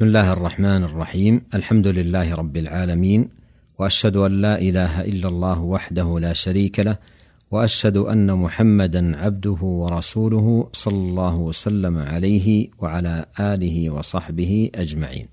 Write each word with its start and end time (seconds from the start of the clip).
بسم 0.00 0.08
الله 0.08 0.32
الرحمن 0.32 0.82
الرحيم. 0.84 1.42
الحمد 1.54 1.86
لله 1.86 2.34
رب 2.34 2.56
العالمين 2.56 3.28
وأشهد 3.78 4.16
أن 4.16 4.32
لا 4.40 4.58
إله 4.58 5.00
إلا 5.00 5.28
الله 5.28 5.60
وحده 5.60 6.18
لا 6.18 6.32
شريك 6.32 6.80
له 6.80 6.96
وأشهد 7.50 7.96
أن 7.96 8.32
محمدا 8.32 9.16
عبده 9.16 9.60
ورسوله 9.62 10.68
صلى 10.72 10.96
الله 10.96 11.36
وسلم 11.36 11.98
عليه 11.98 12.68
وعلى 12.78 13.26
آله 13.40 13.90
وصحبه 13.90 14.70
أجمعين. 14.74 15.26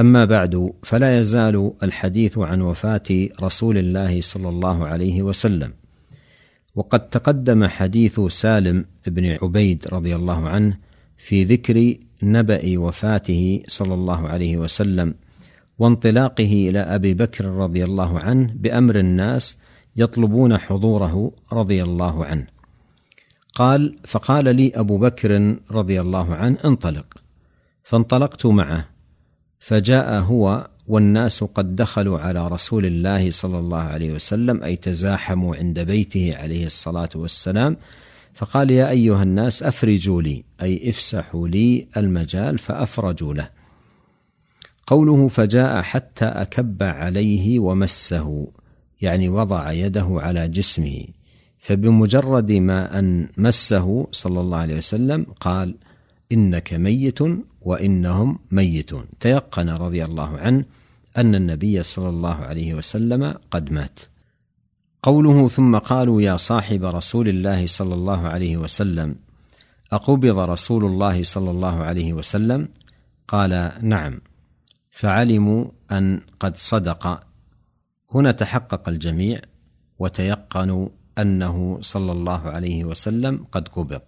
أما 0.00 0.24
بعد 0.24 0.72
فلا 0.82 1.20
يزال 1.20 1.72
الحديث 1.82 2.38
عن 2.38 2.60
وفاة 2.60 3.28
رسول 3.42 3.78
الله 3.78 4.20
صلى 4.20 4.48
الله 4.48 4.86
عليه 4.86 5.22
وسلم. 5.22 5.72
وقد 6.74 7.08
تقدم 7.08 7.66
حديث 7.66 8.20
سالم 8.20 8.84
بن 9.06 9.36
عبيد 9.42 9.86
رضي 9.92 10.16
الله 10.16 10.48
عنه 10.48 10.91
في 11.24 11.44
ذكر 11.44 11.94
نبأ 12.22 12.78
وفاته 12.78 13.62
صلى 13.66 13.94
الله 13.94 14.28
عليه 14.28 14.56
وسلم 14.56 15.14
وانطلاقه 15.78 16.52
إلى 16.68 16.78
أبي 16.78 17.14
بكر 17.14 17.44
رضي 17.44 17.84
الله 17.84 18.18
عنه 18.20 18.52
بأمر 18.54 18.98
الناس 18.98 19.58
يطلبون 19.96 20.58
حضوره 20.58 21.32
رضي 21.52 21.82
الله 21.82 22.24
عنه. 22.24 22.46
قال 23.54 23.96
فقال 24.04 24.56
لي 24.56 24.72
أبو 24.74 24.98
بكر 24.98 25.56
رضي 25.70 26.00
الله 26.00 26.34
عنه 26.34 26.58
انطلق 26.64 27.06
فانطلقت 27.84 28.46
معه 28.46 28.88
فجاء 29.60 30.20
هو 30.20 30.68
والناس 30.86 31.44
قد 31.44 31.76
دخلوا 31.76 32.18
على 32.18 32.48
رسول 32.48 32.86
الله 32.86 33.30
صلى 33.30 33.58
الله 33.58 33.78
عليه 33.78 34.12
وسلم 34.12 34.62
أي 34.62 34.76
تزاحموا 34.76 35.56
عند 35.56 35.80
بيته 35.80 36.36
عليه 36.36 36.66
الصلاة 36.66 37.08
والسلام 37.14 37.76
فقال 38.34 38.70
يا 38.70 38.90
أيها 38.90 39.22
الناس 39.22 39.62
أفرجوا 39.62 40.22
لي 40.22 40.44
أي 40.62 40.90
افسحوا 40.90 41.48
لي 41.48 41.88
المجال 41.96 42.58
فأفرجوا 42.58 43.34
له. 43.34 43.48
قوله 44.86 45.28
فجاء 45.28 45.82
حتى 45.82 46.24
أكب 46.24 46.82
عليه 46.82 47.58
ومسه 47.58 48.48
يعني 49.02 49.28
وضع 49.28 49.72
يده 49.72 50.06
على 50.10 50.48
جسمه. 50.48 51.04
فبمجرد 51.58 52.52
ما 52.52 52.98
أن 52.98 53.28
مسه 53.36 54.06
صلى 54.12 54.40
الله 54.40 54.58
عليه 54.58 54.76
وسلم 54.76 55.26
قال 55.40 55.74
إنك 56.32 56.74
ميت 56.74 57.18
وإنهم 57.62 58.38
ميتون. 58.50 59.04
تيقن 59.20 59.68
رضي 59.68 60.04
الله 60.04 60.38
عنه 60.38 60.64
أن 61.16 61.34
النبي 61.34 61.82
صلى 61.82 62.08
الله 62.08 62.34
عليه 62.34 62.74
وسلم 62.74 63.34
قد 63.50 63.72
مات. 63.72 64.11
قوله 65.02 65.48
ثم 65.48 65.78
قالوا 65.78 66.22
يا 66.22 66.36
صاحب 66.36 66.84
رسول 66.84 67.28
الله 67.28 67.66
صلى 67.66 67.94
الله 67.94 68.28
عليه 68.28 68.56
وسلم 68.56 69.14
أقبض 69.92 70.38
رسول 70.38 70.84
الله 70.84 71.22
صلى 71.22 71.50
الله 71.50 71.82
عليه 71.82 72.12
وسلم؟ 72.12 72.68
قال 73.28 73.72
نعم. 73.82 74.20
فعلموا 74.90 75.64
أن 75.92 76.20
قد 76.40 76.56
صدق. 76.56 77.20
هنا 78.14 78.32
تحقق 78.32 78.88
الجميع 78.88 79.40
وتيقنوا 79.98 80.88
أنه 81.18 81.78
صلى 81.80 82.12
الله 82.12 82.50
عليه 82.50 82.84
وسلم 82.84 83.46
قد 83.52 83.68
قبض. 83.68 84.00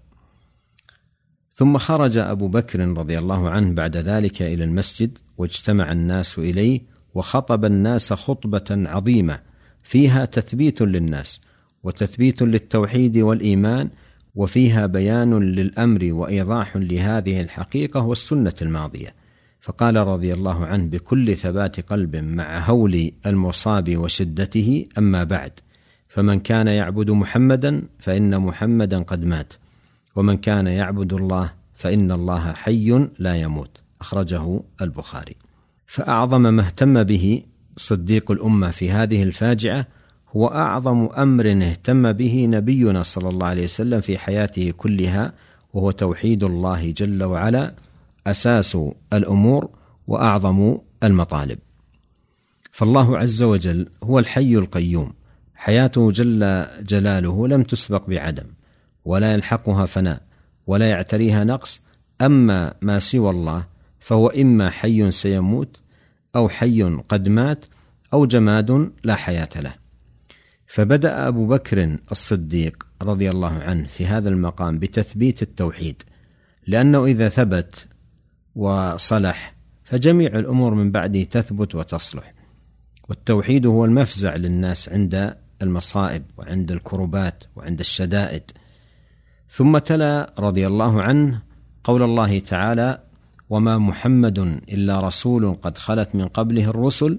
ثم 1.50 1.78
خرج 1.78 2.16
أبو 2.16 2.48
بكر 2.48 2.88
رضي 2.88 3.18
الله 3.18 3.50
عنه 3.50 3.74
بعد 3.74 3.96
ذلك 3.96 4.42
إلى 4.42 4.64
المسجد 4.64 5.18
واجتمع 5.38 5.92
الناس 5.92 6.38
إليه 6.38 6.80
وخطب 7.14 7.64
الناس 7.64 8.12
خطبة 8.12 8.64
عظيمة 8.70 9.53
فيها 9.84 10.24
تثبيت 10.24 10.82
للناس 10.82 11.40
وتثبيت 11.82 12.42
للتوحيد 12.42 13.18
والإيمان 13.18 13.90
وفيها 14.34 14.86
بيان 14.86 15.38
للأمر 15.38 16.12
وإيضاح 16.12 16.77
لهذه 16.77 17.40
الحقيقة 17.40 18.00
والسنة 18.00 18.55
الماضية. 18.62 19.14
فقال 19.60 19.96
رضي 19.96 20.34
الله 20.34 20.66
عنه 20.66 20.86
بكل 20.86 21.36
ثبات 21.36 21.80
قلب 21.80 22.16
مع 22.16 22.58
هول 22.58 23.12
المصاب 23.27 23.96
وشدته 23.96 24.86
أما 24.98 25.24
بعد 25.24 25.52
فمن 26.08 26.40
كان 26.40 26.66
يعبد 26.66 27.10
محمدا 27.10 27.83
فإن 27.98 28.40
محمدا 28.40 29.02
قد 29.02 29.24
مات 29.24 29.52
ومن 30.16 30.36
كان 30.36 30.66
يعبد 30.66 31.12
الله 31.12 31.52
فإن 31.74 32.12
الله 32.12 32.52
حي 32.52 33.08
لا 33.18 33.36
يموت. 33.36 33.80
أخرجه 34.01 34.61
البخاري. 34.83 35.36
فأعظم 35.86 36.42
ما 36.42 36.62
اهتم 36.62 37.02
به 37.02 37.42
صديق 37.77 38.30
الأمة 38.30 38.70
في 38.70 38.90
هذه 38.90 39.23
الفاجعة 39.23 39.86
هو 40.36 40.46
أعظم 40.46 41.08
أمر 41.17 41.51
اهتم 41.51 42.12
به 42.12 42.46
نبينا 42.46 43.02
صلى 43.02 43.29
الله 43.29 43.46
عليه 43.46 43.64
وسلم 43.64 44.01
في 44.01 44.18
حياته 44.18 44.70
كلها 44.77 45.33
وهو 45.74 45.90
توحيد 45.90 46.45
الله 46.45 46.90
جل 46.90 47.24
وعلا 47.24 47.74
أساس 48.27 48.79
الأمور 49.13 49.68
وأعظم 50.07 50.79
المطالب. 51.02 51.58
فالله 52.73 53.18
عز 53.18 53.42
وجل 53.42 53.89
هو 54.02 54.18
الحي 54.18 54.55
القيوم 54.55 55.13
حياته 55.55 56.11
جل 56.11 56.67
جلاله 56.83 57.48
لم 57.48 57.63
تسبق 57.63 58.07
بعدم 58.08 58.46
ولا 59.05 59.33
يلحقها 59.33 59.86
فناء 59.86 60.20
ولا 60.67 60.90
يعتريها 60.90 61.45
نقص 61.45 61.80
أما 62.20 62.74
ما 62.83 62.98
سوى 62.98 63.30
الله 63.30 63.64
فهو 64.01 64.29
إما 64.29 64.70
حي 64.70 65.11
سيموت 65.11 65.80
أو 66.36 66.48
حي 66.48 66.83
قد 67.08 67.28
مات 67.28 67.64
أو 68.12 68.27
جماد 68.27 68.92
لا 69.05 69.14
حياة 69.14 69.48
له. 69.56 69.74
فبدأ 70.67 71.28
أبو 71.28 71.46
بكر 71.46 71.98
الصديق 72.12 72.86
رضي 73.02 73.30
الله 73.30 73.52
عنه 73.52 73.86
في 73.86 74.06
هذا 74.06 74.28
المقام 74.28 74.78
بتثبيت 74.78 75.42
التوحيد 75.42 76.02
لأنه 76.67 77.05
إذا 77.05 77.28
ثبت 77.28 77.86
وصلح 78.55 79.55
فجميع 79.84 80.39
الأمور 80.39 80.74
من 80.74 80.90
بعده 80.90 81.22
تثبت 81.22 81.74
وتصلح. 81.74 82.34
والتوحيد 83.08 83.66
هو 83.66 83.84
المفزع 83.84 84.36
للناس 84.36 84.89
عند 84.89 85.36
المصائب 85.62 86.22
وعند 86.36 86.72
الكربات 86.72 87.45
وعند 87.56 87.80
الشدائد. 87.80 88.51
ثم 89.48 89.78
تلا 89.78 90.34
رضي 90.39 90.66
الله 90.66 91.02
عنه 91.02 91.42
قول 91.84 92.02
الله 92.02 92.39
تعالى 92.39 93.02
وما 93.50 93.78
محمد 93.78 94.38
إلا 94.68 95.00
رسول 95.00 95.55
قد 95.62 95.78
خلت 95.78 96.14
من 96.14 96.28
قبله 96.28 96.64
الرسل 96.70 97.18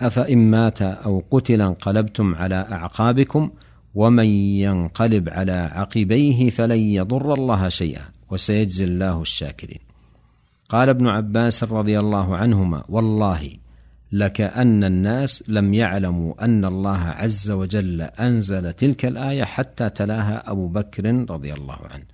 أفإن 0.00 0.38
مات 0.38 0.82
أو 0.82 1.24
قتل 1.30 1.62
انقلبتم 1.62 2.34
على 2.34 2.54
أعقابكم 2.54 3.50
ومن 3.94 4.26
ينقلب 4.64 5.28
على 5.28 5.52
عقبيه 5.52 6.50
فلن 6.50 6.78
يضر 6.78 7.34
الله 7.34 7.68
شيئا 7.68 8.02
وسيجزي 8.30 8.84
الله 8.84 9.22
الشاكرين. 9.22 9.78
قال 10.68 10.88
ابن 10.88 11.06
عباس 11.06 11.64
رضي 11.64 11.98
الله 11.98 12.36
عنهما 12.36 12.84
والله 12.88 13.50
لكأن 14.12 14.84
الناس 14.84 15.44
لم 15.48 15.74
يعلموا 15.74 16.44
أن 16.44 16.64
الله 16.64 16.98
عز 16.98 17.50
وجل 17.50 18.02
أنزل 18.02 18.72
تلك 18.72 19.06
الآية 19.06 19.44
حتى 19.44 19.90
تلاها 19.90 20.50
أبو 20.50 20.68
بكر 20.68 21.04
رضي 21.30 21.52
الله 21.52 21.78
عنه. 21.90 22.04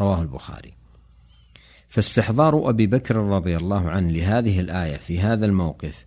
رواه 0.00 0.22
البخاري. 0.22 0.81
فاستحضار 1.92 2.68
أبي 2.68 2.86
بكر 2.86 3.16
رضي 3.16 3.56
الله 3.56 3.90
عنه 3.90 4.10
لهذه 4.10 4.60
الآية 4.60 4.96
في 4.96 5.20
هذا 5.20 5.46
الموقف 5.46 6.06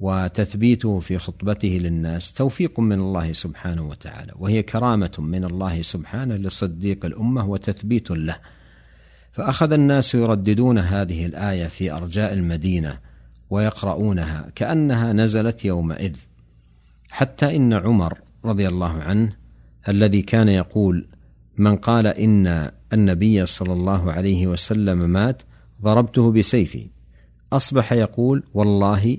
وتثبيته 0.00 1.00
في 1.00 1.18
خطبته 1.18 1.68
للناس 1.68 2.32
توفيق 2.32 2.80
من 2.80 3.00
الله 3.00 3.32
سبحانه 3.32 3.88
وتعالى 3.88 4.32
وهي 4.36 4.62
كرامة 4.62 5.12
من 5.18 5.44
الله 5.44 5.82
سبحانه 5.82 6.36
لصديق 6.36 7.04
الأمة 7.04 7.48
وتثبيت 7.48 8.10
له. 8.10 8.36
فأخذ 9.32 9.72
الناس 9.72 10.14
يرددون 10.14 10.78
هذه 10.78 11.26
الآية 11.26 11.66
في 11.66 11.92
أرجاء 11.92 12.32
المدينة 12.32 12.98
ويقرؤونها 13.50 14.48
كأنها 14.54 15.12
نزلت 15.12 15.64
يومئذ 15.64 16.16
حتى 17.10 17.56
إن 17.56 17.72
عمر 17.72 18.18
رضي 18.44 18.68
الله 18.68 19.02
عنه 19.02 19.32
الذي 19.88 20.22
كان 20.22 20.48
يقول 20.48 21.06
من 21.58 21.76
قال 21.76 22.06
إن 22.06 22.70
النبي 22.92 23.46
صلى 23.46 23.72
الله 23.72 24.12
عليه 24.12 24.46
وسلم 24.46 25.10
مات 25.10 25.42
ضربته 25.82 26.32
بسيفي. 26.32 26.86
أصبح 27.52 27.92
يقول 27.92 28.42
والله 28.54 29.18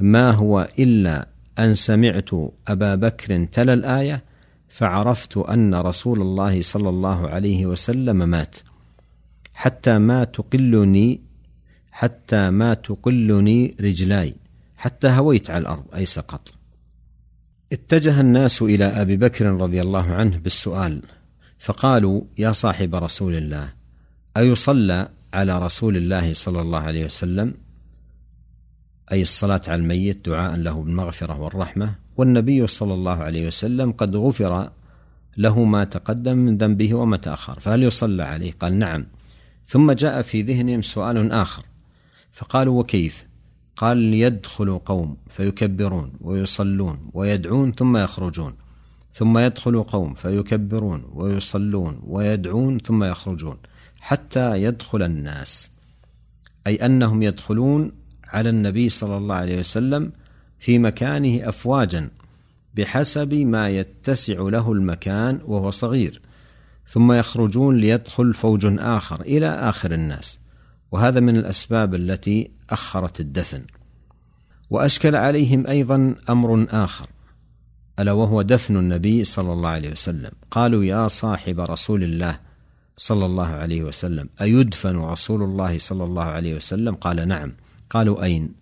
ما 0.00 0.30
هو 0.30 0.68
إلا 0.78 1.28
أن 1.58 1.74
سمعت 1.74 2.30
أبا 2.68 2.94
بكر 2.94 3.44
تلا 3.44 3.74
الآية 3.74 4.24
فعرفت 4.68 5.36
أن 5.36 5.74
رسول 5.74 6.20
الله 6.20 6.62
صلى 6.62 6.88
الله 6.88 7.28
عليه 7.28 7.66
وسلم 7.66 8.16
مات. 8.16 8.56
حتى 9.54 9.98
ما 9.98 10.24
تقلني 10.24 11.20
حتى 11.92 12.50
ما 12.50 12.74
تقلني 12.74 13.76
رجلاي 13.80 14.34
حتى 14.76 15.08
هويت 15.08 15.50
على 15.50 15.62
الأرض 15.62 15.84
أي 15.94 16.06
سقط. 16.06 16.54
اتجه 17.72 18.20
الناس 18.20 18.62
إلى 18.62 18.84
أبي 18.84 19.16
بكر 19.16 19.46
رضي 19.46 19.82
الله 19.82 20.12
عنه 20.12 20.36
بالسؤال 20.36 21.02
فقالوا 21.60 22.22
يا 22.38 22.52
صاحب 22.52 22.94
رسول 22.94 23.34
الله 23.34 23.72
أيصلى 24.36 25.08
على 25.34 25.58
رسول 25.58 25.96
الله 25.96 26.34
صلى 26.34 26.60
الله 26.60 26.78
عليه 26.78 27.04
وسلم? 27.04 27.54
أي 29.12 29.22
الصلاة 29.22 29.60
على 29.68 29.82
الميت 29.82 30.24
دعاء 30.28 30.56
له 30.56 30.82
بالمغفرة 30.82 31.40
والرحمة. 31.40 31.94
والنبي 32.16 32.66
صلى 32.66 32.94
الله 32.94 33.16
عليه 33.16 33.46
وسلم 33.46 33.92
قد 33.92 34.16
غفر 34.16 34.70
له 35.36 35.64
ما 35.64 35.84
تقدم 35.84 36.38
من 36.38 36.58
ذنبه 36.58 36.94
وما 36.94 37.16
تأخر. 37.16 37.60
فهل 37.60 37.82
يصلى 37.82 38.22
عليه؟ 38.22 38.52
قال 38.60 38.78
نعم. 38.78 39.06
ثم 39.66 39.92
جاء 39.92 40.22
في 40.22 40.42
ذهنهم 40.42 40.82
سؤال 40.82 41.32
آخر. 41.32 41.64
فقالوا 42.32 42.80
وكيف؟ 42.80 43.26
قال 43.76 43.96
ليدخل 43.96 44.78
قوم 44.78 45.16
فيكبرون 45.30 46.12
ويصلون 46.20 47.10
ويدعون 47.12 47.72
ثم 47.72 47.96
يخرجون. 47.96 48.54
ثم 49.12 49.38
يدخل 49.38 49.82
قوم 49.82 50.14
فيكبرون 50.14 51.04
ويصلون 51.12 52.00
ويدعون 52.06 52.78
ثم 52.78 53.04
يخرجون 53.04 53.56
حتى 54.00 54.62
يدخل 54.62 55.02
الناس. 55.02 55.70
أي 56.66 56.76
أنهم 56.86 57.22
يدخلون 57.22 57.92
على 58.28 58.50
النبي 58.50 58.88
صلى 58.88 59.16
الله 59.16 59.34
عليه 59.34 59.58
وسلم 59.58 60.12
في 60.58 60.78
مكانه 60.78 61.48
افواجا 61.48 62.10
بحسب 62.74 63.34
ما 63.34 63.68
يتسع 63.68 64.34
له 64.40 64.72
المكان 64.72 65.40
وهو 65.44 65.70
صغير. 65.70 66.20
ثم 66.88 67.12
يخرجون 67.12 67.76
ليدخل 67.76 68.34
فوج 68.34 68.76
آخر 68.78 69.20
إلى 69.20 69.48
آخر 69.48 69.94
الناس. 69.94 70.38
وهذا 70.92 71.20
من 71.20 71.36
الأسباب 71.36 71.94
التي 71.94 72.50
أخرت 72.70 73.20
الدفن. 73.20 73.62
وأشكل 74.70 75.16
عليهم 75.16 75.66
أيضا 75.66 76.14
أمر 76.28 76.66
آخر. 76.70 77.06
ألا 77.98 78.12
وهو 78.12 78.42
دفن 78.42 78.76
النبي 78.76 79.24
صلى 79.24 79.52
الله 79.52 79.68
عليه 79.68 79.90
وسلم. 79.92 80.30
قالوا 80.50 80.84
يا 80.84 81.08
صاحب 81.08 81.60
رسول 81.60 82.02
الله 82.04 82.38
صلى 82.96 83.26
الله 83.26 83.46
عليه 83.46 83.82
وسلم 83.82 84.28
أيدفن 84.42 84.96
رسول 84.96 85.42
الله 85.42 85.78
صلى 85.78 86.04
الله 86.04 86.24
عليه 86.24 86.56
وسلم؟ 86.56 86.94
قال 86.94 87.28
نعم. 87.28 87.52
قالوا 87.90 88.24
أين؟ 88.24 88.52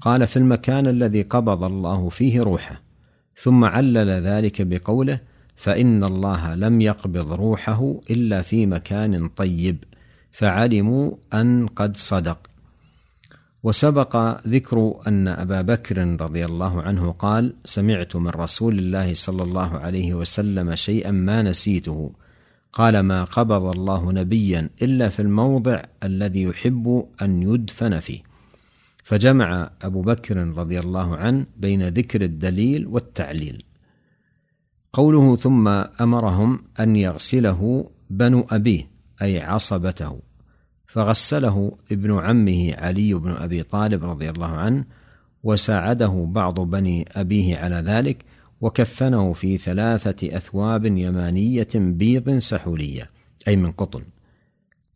قال 0.00 0.26
في 0.26 0.36
المكان 0.36 0.86
الذي 0.86 1.22
قبض 1.22 1.64
الله 1.64 2.08
فيه 2.08 2.40
روحه. 2.40 2.80
ثم 3.36 3.64
علل 3.64 4.10
ذلك 4.10 4.62
بقوله 4.62 5.20
فإن 5.56 6.04
الله 6.04 6.54
لم 6.54 6.80
يقبض 6.80 7.32
روحه 7.32 8.00
إلا 8.10 8.42
في 8.42 8.66
مكان 8.66 9.28
طيب 9.28 9.84
فعلموا 10.32 11.12
أن 11.34 11.66
قد 11.66 11.96
صدق. 11.96 12.49
وسبق 13.62 14.40
ذكر 14.46 15.00
أن 15.06 15.28
أبا 15.28 15.62
بكر 15.62 16.20
رضي 16.20 16.44
الله 16.44 16.82
عنه 16.82 17.12
قال 17.12 17.54
سمعت 17.64 18.16
من 18.16 18.28
رسول 18.28 18.78
الله 18.78 19.14
صلى 19.14 19.42
الله 19.42 19.78
عليه 19.78 20.14
وسلم 20.14 20.74
شيئا 20.74 21.10
ما 21.10 21.42
نسيته. 21.42 22.12
قال 22.72 23.00
ما 23.00 23.24
قبض 23.24 23.64
الله 23.64 24.12
نبيا 24.12 24.70
إلا 24.82 25.08
في 25.08 25.22
الموضع 25.22 25.82
الذي 26.02 26.42
يحب 26.42 27.06
أن 27.22 27.42
يدفن 27.42 28.00
فيه. 28.00 28.22
فجمع 29.04 29.70
أبو 29.82 30.02
بكر 30.02 30.36
رضي 30.36 30.80
الله 30.80 31.16
عنه 31.16 31.46
بين 31.56 31.88
ذكر 31.88 32.22
الدليل 32.22 32.86
والتعليل. 32.86 33.64
قوله 34.92 35.36
ثم 35.36 35.68
أمرهم 36.00 36.62
أن 36.80 36.96
يغسله 36.96 37.90
بنو 38.10 38.46
أبيه 38.50 38.90
أي 39.22 39.40
عصبته. 39.40 40.29
فغسله 40.92 41.72
ابن 41.92 42.18
عمه 42.18 42.74
علي 42.74 43.14
بن 43.14 43.30
أبي 43.30 43.62
طالب 43.62 44.04
رضي 44.04 44.30
الله 44.30 44.46
عنه 44.46 44.84
وساعده 45.42 46.26
بعض 46.28 46.60
بني 46.60 47.08
أبيه 47.12 47.56
على 47.56 47.76
ذلك 47.76 48.24
وكفنه 48.60 49.32
في 49.32 49.58
ثلاثة 49.58 50.36
أثواب 50.36 50.86
يمانية 50.86 51.68
بيض 51.74 52.38
سحولية 52.38 53.10
أي 53.48 53.56
من 53.56 53.72
قطن. 53.72 54.02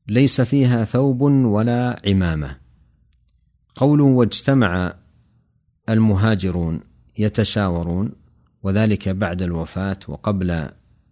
ليس 0.08 0.40
فيها 0.40 0.84
ثوب 0.84 1.20
ولا 1.20 2.00
عمامة. 2.06 2.56
قوله 3.76 4.04
واجتمع 4.04 4.94
المهاجرون 5.88 6.80
يتشاورون 7.18 8.12
وذلك 8.62 9.08
بعد 9.08 9.42
الوفاة 9.42 9.98
وقبل 10.08 10.68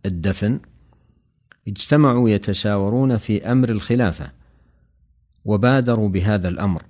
الدفن 0.07 0.61
اجتمعوا 1.69 2.31
يتشاورون 2.31 3.17
في 3.17 3.53
أمر 3.53 3.69
الخلافة. 3.69 4.42
وبادروا 5.45 6.09
بهذا 6.09 6.49
الأمر 6.49 6.83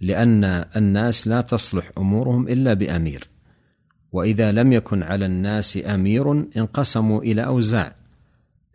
لأن 0.00 0.44
الناس 0.76 1.28
لا 1.28 1.40
تصلح 1.40 1.90
أمورهم 1.98 2.48
إلا 2.48 2.74
بأمير. 2.74 3.28
وإذا 4.12 4.52
لم 4.52 4.72
يكن 4.72 5.02
على 5.02 5.26
الناس 5.26 5.78
أمير 5.86 6.32
انقسموا 6.32 7.22
إلى 7.22 7.44
أوزاع. 7.44 7.94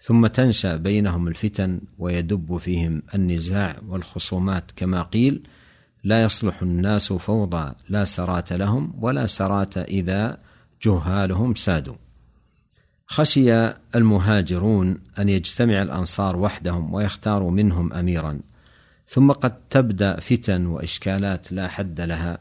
ثم 0.01 0.27
تنشأ 0.27 0.75
بينهم 0.75 1.27
الفتن 1.27 1.81
ويدب 1.97 2.57
فيهم 2.57 3.01
النزاع 3.15 3.75
والخصومات. 3.87 4.63
كما 4.75 5.01
قيل 5.01 5.47
لا 6.03 6.23
يصلح 6.23 6.61
الناس 6.61 7.13
فوضى 7.13 7.73
لا 7.89 8.05
سرات 8.05 8.53
لهم 8.53 8.93
ولا 9.01 9.27
سرات 9.27 9.77
إذا 9.77 10.37
جهالهم 10.83 11.55
سادوا. 11.55 11.95
خشي 13.07 13.67
المهاجرون 13.95 14.97
أن 15.19 15.29
يجتمع 15.29 15.81
الأنصار 15.81 16.37
وحدهم 16.37 16.93
ويختاروا 16.93 17.51
منهم 17.51 17.93
اميرا. 17.93 18.39
ثم 19.09 19.31
قد 19.31 19.53
تبدأ 19.69 20.19
فتن 20.19 20.65
وإشكالات 20.65 21.51
لا 21.51 21.67
حد 21.67 22.01
لها. 22.01 22.37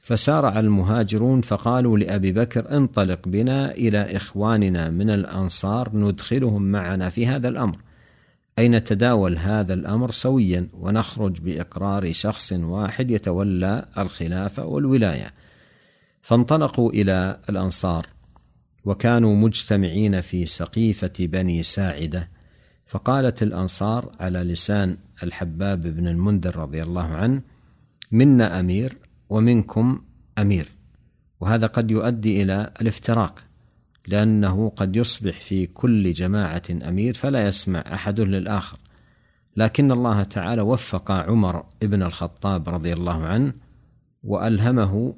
فسارع 0.00 0.60
المهاجرون 0.60 1.40
فقالوا 1.40 1.98
لأبي 1.98 2.32
بكر 2.32 2.76
انطلق 2.76 3.28
بنا 3.28 3.70
إلى 3.70 4.16
إخواننا 4.16 4.90
من 4.90 5.10
الأنصار 5.10 5.96
ندخلهم 5.96 6.62
معنا 6.62 7.08
في 7.10 7.26
هذا 7.26 7.48
الأمر. 7.48 7.76
اي 8.58 8.68
نتداول 8.68 9.38
هذا 9.38 9.74
الأمر 9.74 10.10
سويا؟ 10.10 10.68
ونخرج 10.72 11.40
بإقرار 11.40 12.12
شخص 12.12 12.52
واحد 12.52 13.10
يتولى 13.10 13.84
الخلافة 13.98 14.64
والولاية. 14.64 15.32
فانطلقوا 16.22 16.90
إلى 16.90 17.38
الأنصار 17.50 18.06
وكانوا 18.84 19.36
مجتمعين 19.36 20.20
في 20.20 20.46
سقيفة 20.46 21.12
بني 21.18 21.62
ساعدة. 21.62 22.33
فقالت 22.86 23.42
الأنصار 23.42 24.12
على 24.20 24.38
لسان 24.38 24.96
الحباب 25.22 25.82
بن 25.82 26.08
المنذر 26.08 26.56
رضي 26.56 26.82
الله 26.82 27.02
عنه 27.02 27.42
منا 28.12 28.60
أمير 28.60 28.96
ومنكم 29.28 30.02
أمير. 30.38 30.68
وهذا 31.40 31.66
قد 31.66 31.90
يؤدي 31.90 32.42
إلى 32.42 32.70
الافتراق 32.80 33.44
لأنه 34.06 34.68
قد 34.76 34.96
يصبح 34.96 35.40
في 35.40 35.66
كل 35.66 36.12
جماعة 36.12 36.62
أمير 36.70 37.14
فلا 37.14 37.46
يسمع 37.46 37.84
أحد 37.92 38.20
للآخر. 38.20 38.78
لكن 39.56 39.92
الله 39.92 40.22
تعالى 40.22 40.62
وفق 40.62 41.10
عمر 41.10 41.64
بن 41.82 42.02
الخطاب 42.02 42.68
رضي 42.68 42.92
الله 42.92 43.24
عنه 43.24 43.52
وألهمه 44.22 45.14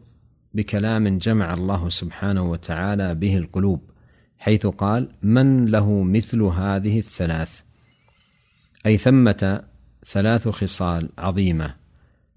بكلام 0.54 1.19
جمع 1.19 1.54
الله 1.54 1.88
سبحانه 1.88 2.50
وتعالى 2.50 3.14
به 3.14 3.36
القلوب. 3.36 3.90
حيث 4.38 4.66
قال 4.66 5.08
من 5.22 5.66
له 5.66 6.02
مثل 6.02 6.42
هذه 6.42 6.98
الثلاث؟ 6.98 7.60
أي 8.86 8.98
ثمة 8.98 9.62
ثلاث 10.04 10.48
خصال 10.48 11.08
عظيمة. 11.18 11.74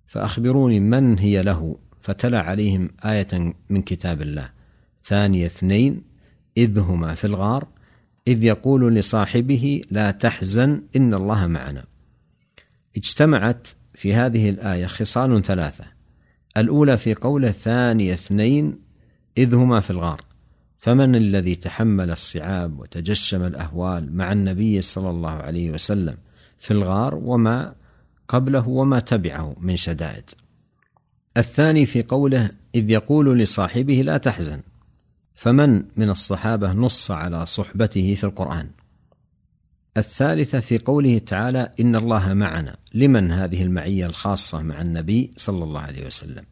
فأخبروني 0.08 0.80
من 0.80 1.20
هي 1.20 1.42
له 1.42 1.78
فتلا 2.02 2.42
عليهم 2.42 2.90
آية 3.06 3.54
من 3.70 3.82
كتاب 3.82 4.22
الله. 4.22 4.50
ثاني 5.04 5.46
اثنين 5.46 6.04
إذ 6.58 6.80
هما 6.80 7.16
في 7.16 7.26
الغار 7.26 7.68
إذ 8.28 8.44
يقول 8.44 8.96
لصاحبه 8.96 9.82
لا 9.92 10.12
تحزن 10.12 10.82
إن 10.96 11.14
الله 11.14 11.48
معنا. 11.48 11.86
اجتمعت 12.98 13.68
في 13.94 14.14
هذه 14.14 14.50
الآية 14.50 14.86
خصال 14.86 15.44
ثلاثة. 15.44 15.86
الأولى 16.58 16.98
في 16.98 17.14
قوله 17.14 17.52
ثاني 17.52 18.14
اثنين 18.14 18.80
إذ 19.38 19.56
هما 19.56 19.80
في 19.80 19.90
الغار. 19.90 20.29
فمن 20.80 21.16
الذي 21.16 21.56
تحمل 21.56 22.12
الصعاب 22.12 22.80
وتجشم 22.80 23.44
الأهوال 23.44 24.16
مع 24.16 24.32
النبي 24.32 24.82
صلى 24.82 25.10
الله 25.10 25.32
عليه 25.32 25.72
وسلم 25.72 26.18
في 26.58 26.72
الغار 26.72 27.16
وما 27.16 27.76
قبله 28.28 28.68
وما 28.68 29.00
تبعه 29.00 29.56
من 29.60 29.78
شدائد. 29.78 30.30
الثاني 31.38 31.86
في 31.86 32.04
قوله 32.04 32.50
إذ 32.76 32.90
يقول 32.90 33.40
لصاحبه 33.40 34.02
لا 34.02 34.18
تحزن. 34.18 34.62
فمن 35.36 35.84
من 35.98 36.10
الصحابة 36.10 36.74
نص 36.74 37.12
على 37.12 37.46
صحبته 37.46 38.16
في 38.16 38.24
القرآن. 38.24 38.70
الثالثة 39.98 40.60
في 40.60 40.78
قوله 40.78 41.18
تعالى 41.18 41.72
إن 41.80 41.96
الله 41.96 42.34
معنا. 42.34 42.78
لمن 42.94 43.32
هذه 43.32 43.64
المعية 43.64 44.06
الخاصة 44.06 44.62
مع 44.62 44.82
النبي 44.82 45.32
صلى 45.38 45.64
الله 45.64 45.82
عليه 45.82 46.08
وسلم؟ 46.08 46.44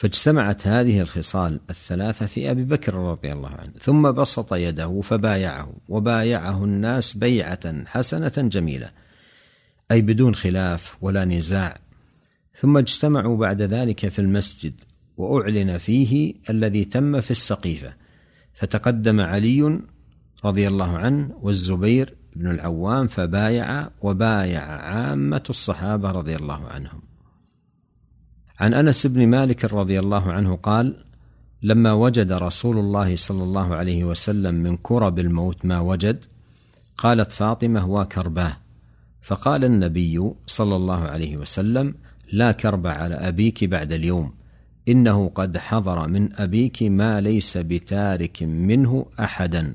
فاجتمعت 0.00 0.66
هذه 0.66 1.00
الخصال 1.00 1.60
الثلاثة 1.70 2.26
في 2.26 2.50
أبي 2.50 2.64
بكر 2.64 2.94
رضي 2.94 3.32
الله 3.32 3.48
عنه 3.48 3.72
ثم 3.80 4.10
بسط 4.10 4.54
يده 4.54 5.00
فبايعه 5.00 5.72
وبايعه 5.88 6.64
الناس 6.64 7.16
بيعة 7.16 7.86
حسنة 7.86 8.32
جميلة 8.36 8.90
أي 9.90 10.02
بدون 10.02 10.34
خلاف 10.34 10.96
ولا 11.00 11.24
نزاع. 11.24 11.78
ثم 12.54 12.76
اجتمعوا 12.76 13.36
بعد 13.36 13.62
ذلك 13.62 14.08
في 14.08 14.18
المسجد 14.18 14.72
وأعلن 15.16 15.78
فيه 15.78 16.34
الذي 16.50 16.84
تم 16.84 17.20
في 17.20 17.30
السقيفة. 17.30 17.92
فتقدم 18.54 19.20
علي 19.20 19.80
رضي 20.44 20.68
الله 20.68 20.98
عنه 20.98 21.38
والزبير 21.42 22.14
بن 22.36 22.50
العوام 22.50 23.06
فبايع 23.06 23.88
وبايع 24.02 24.62
عامة 24.62 25.42
الصحابة 25.50 26.10
رضي 26.10 26.36
الله 26.36 26.68
عنهم. 26.68 27.09
عن 28.60 28.74
أنس 28.74 29.06
بن 29.06 29.26
مالك 29.26 29.64
رضي 29.64 30.00
الله 30.00 30.32
عنه 30.32 30.56
قال 30.56 31.04
لما 31.62 31.92
وجد 31.92 32.32
رسول 32.32 32.78
الله 32.78 33.16
صلى 33.16 33.42
الله 33.42 33.74
عليه 33.74 34.04
وسلم 34.04 34.54
من 34.54 34.76
كرب 34.76 35.18
الموت 35.18 35.64
ما 35.64 35.80
وجد 35.80 36.24
قالت 36.98 37.32
فاطمة 37.32 37.90
وكرباه 37.90 38.56
فقال 39.22 39.64
النبي 39.64 40.32
صلى 40.46 40.76
الله 40.76 41.00
عليه 41.00 41.36
وسلم 41.36 41.94
لا 42.32 42.52
كرب 42.52 42.86
على 42.86 43.14
أبيك 43.14 43.64
بعد 43.64 43.92
اليوم 43.92 44.32
إنه 44.88 45.28
قد 45.28 45.58
حضر 45.58 46.08
من 46.08 46.40
أبيك 46.40 46.82
ما 46.82 47.20
ليس 47.20 47.56
بتارك 47.56 48.42
منه 48.42 49.06
أحدا 49.20 49.74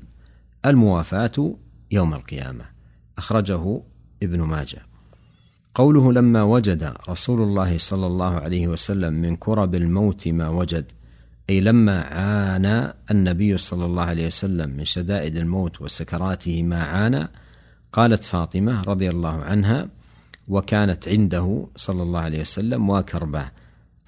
الموافاة 0.66 1.56
يوم 1.90 2.14
القيامة. 2.14 2.64
أخرجه 3.18 3.82
ابن 4.22 4.40
ماجه. 4.40 4.82
قوله 5.76 6.12
لما 6.12 6.42
وجد 6.42 6.94
رسول 7.08 7.42
الله 7.42 7.78
صلى 7.78 8.06
الله 8.06 8.34
عليه 8.34 8.68
وسلم 8.68 9.12
من 9.12 9.36
كرب 9.36 9.74
الموت 9.74 10.28
ما 10.28 10.48
وجد 10.48 10.84
أي 11.50 11.60
لما 11.60 12.02
عانى 12.02 12.94
النبي 13.10 13.58
صلى 13.58 13.84
الله 13.84 14.02
عليه 14.02 14.26
وسلم 14.26 14.70
من 14.70 14.84
شدائد 14.84 15.36
الموت 15.36 15.82
وسكراته 15.82 16.62
ما 16.62 16.82
عانى 16.82 17.28
قالت 17.92 18.24
فاطمة 18.24 18.82
رضي 18.82 19.08
الله 19.08 19.28
عنها 19.28 19.88
وكانت 20.48 21.08
عنده 21.08 21.66
صلى 21.76 22.02
الله 22.02 22.20
عليه 22.20 22.40
وسلم 22.40 22.90
وكربه 22.90 23.50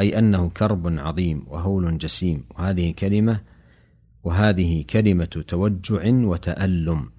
أي 0.01 0.19
أنه 0.19 0.49
كرب 0.49 0.99
عظيم 0.99 1.47
وهول 1.49 1.99
جسيم 1.99 2.45
وهذه 2.59 2.93
كلمة 2.93 3.41
وهذه 4.25 4.85
كلمة 4.91 5.45
توجع 5.49 6.01
وتألم. 6.05 7.11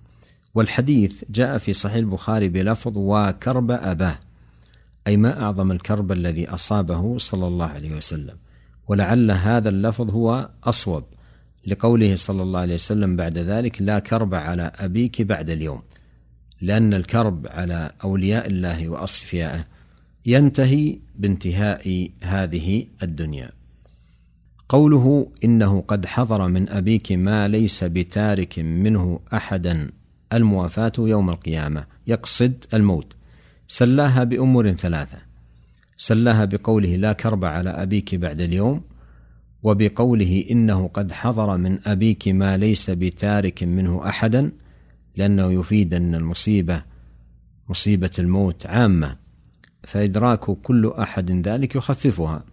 والحديث 0.53 1.23
جاء 1.29 1.57
في 1.57 1.73
صحيح 1.73 1.95
البخاري 1.95 2.49
بلفظ 2.49 2.93
وكرب 2.95 3.71
أباه 3.71 4.19
أي 5.09 5.17
ما 5.17 5.41
أعظم 5.41 5.71
الكرب 5.71 6.11
الذي 6.11 6.49
أصابه 6.49 7.17
صلى 7.17 7.47
الله 7.47 7.65
عليه 7.65 7.97
وسلم. 7.97 8.37
ولعل 8.87 9.31
هذا 9.31 9.69
اللفظ 9.69 10.11
هو 10.11 10.49
أصوب 10.63 11.03
لقوله 11.67 12.15
صلى 12.15 12.43
الله 12.43 12.59
عليه 12.59 12.75
وسلم 12.75 13.15
بعد 13.15 13.37
ذلك 13.37 13.81
لا 13.81 13.99
كرب 13.99 14.35
على 14.35 14.71
أبيك 14.75 15.21
بعد 15.21 15.49
اليوم 15.49 15.81
لأن 16.61 16.93
الكرب 16.93 17.47
على 17.47 17.91
أولياء 18.03 18.47
الله 18.47 18.89
وأصفيائه 18.89 19.65
ينتهي 20.25 20.99
بانتهاء 21.15 22.09
هذه 22.21 22.85
الدنيا. 23.03 23.51
قوله 24.69 25.31
إنه 25.43 25.81
قد 25.81 26.05
حضر 26.05 26.47
من 26.47 26.69
أبيك 26.69 27.11
ما 27.11 27.47
ليس 27.47 27.83
بتارك 27.83 28.59
منه 28.59 29.19
أحدا 29.33 29.91
الموافاة 30.33 30.91
يوم 30.97 31.29
القيامة 31.29 31.85
يقصد 32.07 32.65
الموت. 32.73 33.18
سلاها 33.71 34.23
بأمور 34.23 34.71
ثلاثة. 34.71 35.17
سلاها 35.97 36.45
بقوله 36.45 36.95
لا 36.95 37.13
كرب 37.13 37.45
على 37.45 37.69
أبيك 37.69 38.15
بعد 38.15 38.41
اليوم 38.41 38.81
وبقوله 39.63 40.45
إنه 40.51 40.87
قد 40.87 41.11
حضر 41.11 41.57
من 41.57 41.87
أبيك 41.87 42.27
ما 42.27 42.57
ليس 42.57 42.89
بتارك 42.89 43.63
منه 43.63 44.07
أحدا 44.07 44.51
لأنه 45.15 45.53
يفيد 45.53 45.93
أن 45.93 46.15
المصيبة 46.15 46.81
مصيبة 47.69 48.11
الموت 48.19 48.65
عامة. 48.65 49.15
فإدراك 49.83 50.39
كل 50.39 50.93
أحد 50.99 51.47
ذلك 51.47 51.75
يخففها. 51.75 52.43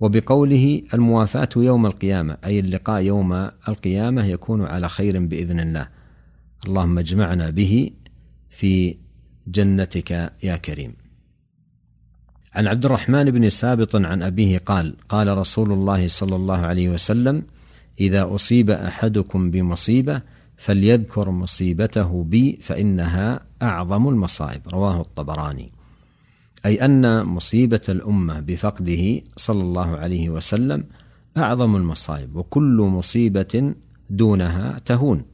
وبقوله 0.00 0.82
الموافاة 0.94 1.48
يوم 1.56 1.86
القيامة 1.86 2.36
أي 2.44 2.60
اللقاء 2.60 3.02
يوم 3.02 3.32
القيامة 3.68 4.24
يكون 4.24 4.64
على 4.64 4.88
خير 4.88 5.26
بإذن 5.26 5.60
الله. 5.60 5.88
اللهم 6.66 6.98
اجمعنا 6.98 7.50
به 7.50 7.90
في 8.50 8.96
جنتك 9.50 10.32
يا 10.42 10.56
كريم. 10.56 10.92
عن 12.54 12.66
عبد 12.66 12.84
الرحمن 12.84 13.30
بن 13.30 13.50
سابط 13.50 13.96
عن 13.96 14.22
أبيه 14.22 14.58
قال 14.58 14.96
قال 15.08 15.38
رسول 15.38 15.72
الله 15.72 16.08
صلى 16.08 16.36
الله 16.36 16.58
عليه 16.58 16.88
وسلم 16.88 17.42
إذا 18.00 18.34
أصيب 18.34 18.70
أحدكم 18.70 19.50
بمصيبة 19.50 20.22
فليذكر 20.56 21.30
مصيبته 21.30 22.24
بي 22.24 22.58
فإنها 22.62 23.40
أعظم 23.62 24.08
المصائب. 24.08 24.62
رواه 24.68 25.00
الطبراني. 25.00 25.72
أي 26.66 26.84
أن 26.84 27.26
مصيبة 27.26 27.80
الأمة 27.88 28.40
بفقده 28.40 29.20
صلى 29.36 29.62
الله 29.62 29.96
عليه 29.96 30.30
وسلم 30.30 30.84
أعظم 31.36 31.76
المصائب 31.76 32.36
وكل 32.36 32.76
مصيبة 32.90 33.74
دونها 34.10 34.78
تهون. 34.78 35.24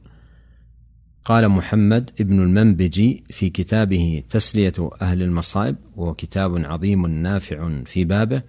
قال 1.25 1.49
محمد 1.49 2.11
ابن 2.19 2.41
المنبجي 2.41 3.23
في 3.29 3.49
كتابه 3.49 4.23
تسلية 4.29 4.89
أهل 5.01 5.21
المصائب 5.21 5.75
وهو 5.95 6.13
كتاب 6.13 6.65
عظيم 6.65 7.07
نافع 7.07 7.83
في 7.85 8.05
بابه 8.05 8.41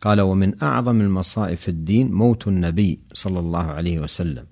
قال 0.00 0.20
ومن 0.20 0.62
أعظم 0.62 1.00
المصائب 1.00 1.56
في 1.56 1.68
الدين 1.68 2.12
موت 2.12 2.48
النبي 2.48 2.98
صلى 3.12 3.38
الله 3.38 3.62
عليه 3.62 4.00
وسلم 4.00 4.46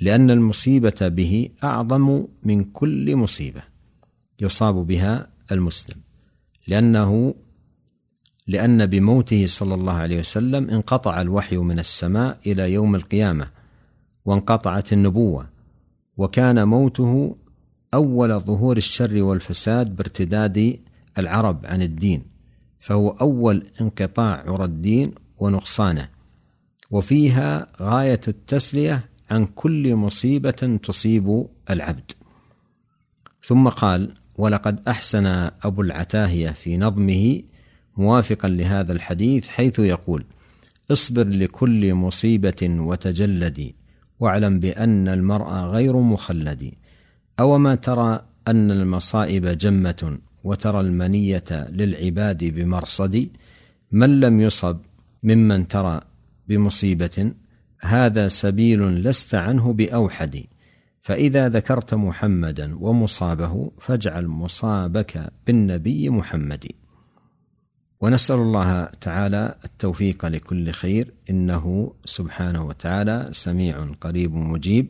لأن 0.00 0.30
المصيبة 0.30 1.08
به 1.08 1.48
أعظم 1.64 2.24
من 2.42 2.64
كل 2.64 3.16
مصيبة 3.16 3.62
يصاب 4.40 4.74
بها 4.74 5.26
المسلم 5.52 5.96
لأنه 6.68 7.34
لأن 8.46 8.86
بموته 8.86 9.46
صلى 9.46 9.74
الله 9.74 9.92
عليه 9.92 10.18
وسلم 10.18 10.70
انقطع 10.70 11.20
الوحي 11.20 11.56
من 11.56 11.78
السماء 11.78 12.38
إلى 12.46 12.72
يوم 12.72 12.94
القيامة 12.94 13.48
وانقطعت 14.24 14.92
النبوة 14.92 15.59
وكان 16.16 16.68
موته 16.68 17.36
أول 17.94 18.40
ظهور 18.40 18.76
الشر 18.76 19.22
والفساد 19.22 19.96
بارتداد 19.96 20.78
العرب 21.18 21.66
عن 21.66 21.82
الدين 21.82 22.22
فهو 22.80 23.08
أول 23.08 23.66
انقطاع 23.80 24.44
عرى 24.46 24.64
الدين 24.64 25.12
ونقصانه. 25.38 26.08
وفيها 26.90 27.66
غاية 27.82 28.20
التسلية 28.28 29.04
عن 29.30 29.44
كل 29.44 29.94
مصيبة 29.94 30.78
تصيب 30.84 31.46
العبد. 31.70 32.12
ثم 33.44 33.68
قال 33.68 34.14
ولقد 34.38 34.80
أحسن 34.88 35.26
أبو 35.62 35.82
العتاهية 35.82 36.50
في 36.50 36.76
نظمه 36.76 37.42
موافقا 37.96 38.48
لهذا 38.48 38.92
الحديث 38.92 39.48
حيث 39.48 39.78
يقول 39.78 40.24
اصبر 40.90 41.28
لكل 41.28 41.94
مصيبة 41.94 42.62
وتجلدي 42.62 43.74
واعلم 44.20 44.60
بأن 44.60 45.08
المرء 45.08 45.50
غير 45.50 45.96
مخلد. 45.96 46.72
اوما 47.40 47.74
ترى 47.74 48.22
أن 48.48 48.70
المصائب 48.70 49.46
جمة 49.46 50.18
وترى 50.44 50.80
المنية 50.80 51.50
للعباد 51.50 52.44
بمرصد 52.44 53.28
من 53.92 54.20
لم 54.20 54.40
يصب 54.40 54.78
ممن 55.22 55.68
ترى 55.68 56.00
بمصيبة 56.48 57.32
هذا 57.80 58.28
سبيل 58.28 58.80
لست 59.02 59.34
عنه 59.34 59.72
بأوحد. 59.72 60.44
فإذا 61.02 61.48
ذكرت 61.48 61.94
محمدا 61.94 62.76
ومصابه 62.78 63.70
فاجعل 63.80 64.26
مصابك 64.26 65.32
بالنبي 65.46 66.10
محمد. 66.10 66.66
ونسأل 68.00 68.36
الله 68.36 68.84
تعالى 68.84 69.54
التوفيق 69.64 70.26
لكل 70.26 70.70
خير. 70.70 71.14
إنه 71.30 71.92
سبحانه 72.04 72.66
وتعالى 72.66 73.28
سميع 73.32 73.86
قريب 74.00 74.34
مجيب. 74.34 74.86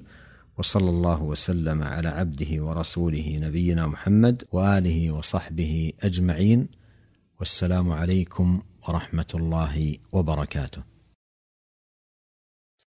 وصلى 0.58 0.90
الله 0.90 1.22
وسلم 1.22 1.82
على 1.82 2.08
عبده 2.08 2.64
ورسوله 2.64 3.38
نبينا 3.42 3.86
محمد 3.86 4.44
وآله 4.52 5.10
وصحبه 5.10 5.92
أجمعين. 6.02 6.68
والسلام 7.38 7.92
عليكم 7.92 8.62
ورحمة 8.88 9.30
الله 9.34 9.96
وبركاته. 10.12 10.89